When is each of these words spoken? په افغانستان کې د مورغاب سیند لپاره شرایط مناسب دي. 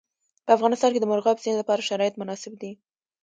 په 0.45 0.51
افغانستان 0.57 0.89
کې 0.91 1.01
د 1.01 1.05
مورغاب 1.09 1.37
سیند 1.43 1.57
لپاره 1.61 1.85
شرایط 1.89 2.13
مناسب 2.21 2.53
دي. 2.61 2.71